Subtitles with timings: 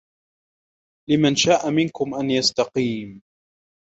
[1.09, 3.21] لمن شاء منكم أن يستقيم